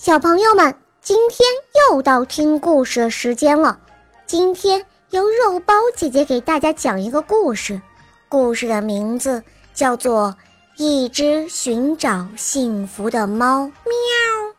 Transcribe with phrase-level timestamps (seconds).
[0.00, 1.44] 小朋友们，今天
[1.90, 3.80] 又到听故事的时间了。
[4.28, 7.82] 今天由肉包姐姐给大家讲一个故事，
[8.28, 9.42] 故事的名字
[9.74, 10.36] 叫做
[10.80, 13.64] 《一只寻找幸福的猫》。
[13.66, 14.54] 喵！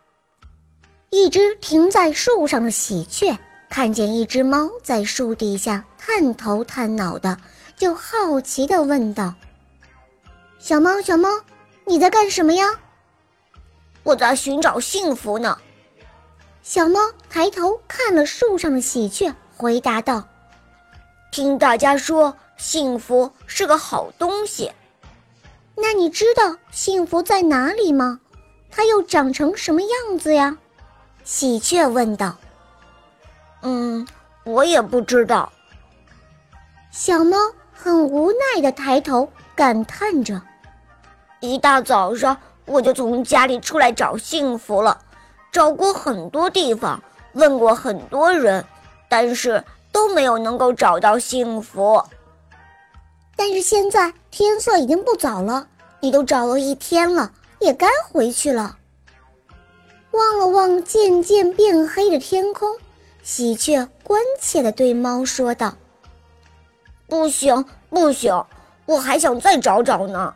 [1.10, 3.38] 一只停在树上的喜鹊
[3.70, 7.38] 看见一只猫在树底下探头探脑的，
[7.78, 9.34] 就好奇地问道
[10.60, 11.30] ：“小猫，小猫，
[11.86, 12.68] 你在干什么呀？”
[14.04, 15.58] 我在寻找幸福呢。
[16.62, 17.00] 小猫
[17.30, 20.28] 抬头看了树上的喜鹊，回答道
[21.32, 24.72] ：“听大家说幸福是个好东西，
[25.76, 28.20] 那你知道幸福在哪里吗？
[28.70, 30.58] 它又长成什么样子呀？”
[31.24, 32.38] 喜鹊问道。
[33.62, 34.08] “嗯，
[34.44, 35.52] 我也不知道。”
[36.92, 37.38] 小猫
[37.74, 40.42] 很无奈的抬头感叹着
[41.40, 42.38] ：“一大早上。”
[42.70, 45.02] 我就从家里出来找幸福了，
[45.52, 47.02] 找过很多地方，
[47.34, 48.64] 问过很多人，
[49.10, 52.04] 但是都没有能够找到幸福。
[53.36, 55.68] 但是现在天色已经不早了，
[56.00, 58.78] 你都找了一天了，也该回去了。
[60.12, 62.78] 望了望渐渐变黑的天空，
[63.24, 65.74] 喜鹊关切地对猫说道
[67.10, 68.46] ：“不行，不行，
[68.86, 70.36] 我还想再找找呢。”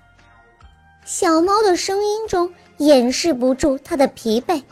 [1.05, 4.63] 小猫的声音中掩饰不住它的疲惫，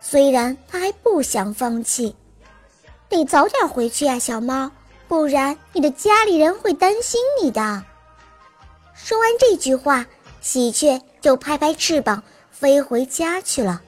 [0.00, 2.14] 虽然它还不想放弃，
[3.08, 4.70] 得早点回去呀，小猫，
[5.08, 7.84] 不然你的家里人会担心你的。
[8.94, 10.06] 说完这句话，
[10.40, 13.82] 喜鹊就拍拍翅膀飞回家去了。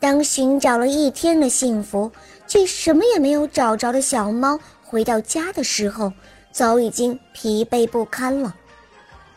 [0.00, 2.10] 当寻找了一天的幸福
[2.48, 6.12] 却什么也没有找着的小猫回到家的时候，
[6.50, 8.56] 早已经疲惫不堪了。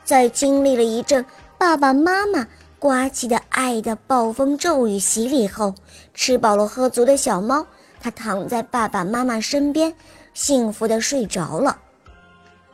[0.06, 1.26] 在经历了一阵
[1.58, 5.74] 爸爸妈妈刮起的爱的暴风骤雨洗礼后，
[6.14, 7.66] 吃饱了喝足的小猫，
[8.00, 9.96] 它躺在爸爸妈妈身边，
[10.36, 11.80] 幸福的睡着了。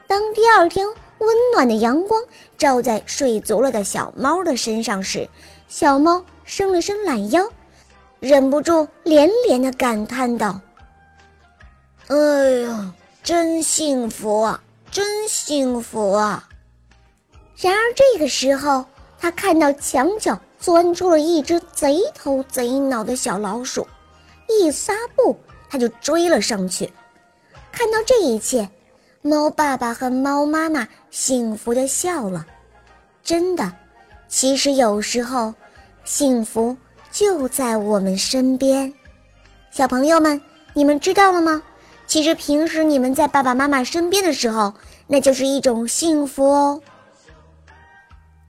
[0.07, 0.85] 当第二天
[1.19, 2.21] 温暖的阳光
[2.57, 5.29] 照在睡足了的小猫的身上时，
[5.69, 7.47] 小猫伸了伸懒腰，
[8.19, 10.59] 忍不住连连的感叹道
[12.09, 12.17] ：“哎
[12.63, 12.93] 呀，
[13.23, 14.61] 真幸福啊，
[14.91, 16.49] 真幸福啊！”
[17.61, 18.83] 然而这个时候，
[19.19, 23.87] 他看到墙角钻出了一只贼头贼脑的小老鼠，
[24.49, 25.37] 一撒步
[25.69, 26.91] 他就追了上去。
[27.71, 28.67] 看到这一切，
[29.21, 32.45] 猫爸爸和猫妈妈幸福地笑了。
[33.23, 33.71] 真的，
[34.27, 35.53] 其实有时候，
[36.03, 36.75] 幸福
[37.11, 38.91] 就在我们身边。
[39.69, 40.41] 小朋友们，
[40.73, 41.61] 你们知道了吗？
[42.07, 44.73] 其实平时你们在爸爸妈妈身边的时候，
[45.05, 46.81] 那就是一种幸福哦。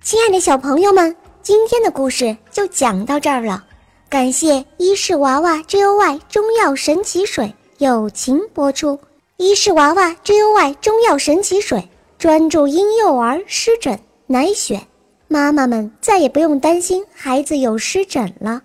[0.04, 1.14] 亲爱的小朋友们，
[1.44, 3.64] 今天的故事就讲到这儿了。
[4.08, 8.98] 感谢伊氏娃娃 J O Y 中药神奇水友情播出。
[9.36, 13.96] 伊氏娃娃 J O Y 中药神奇水专注婴幼儿湿疹，
[14.26, 14.80] 奶癣，
[15.28, 18.62] 妈妈们再也不用担心孩子有湿疹了。